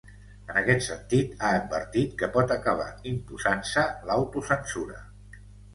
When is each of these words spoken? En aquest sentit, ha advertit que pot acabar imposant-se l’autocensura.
En 0.51 0.55
aquest 0.61 0.81
sentit, 0.85 1.35
ha 1.43 1.51
advertit 1.59 2.17
que 2.23 2.31
pot 2.39 2.55
acabar 2.57 2.89
imposant-se 3.13 3.87
l’autocensura. 4.11 5.09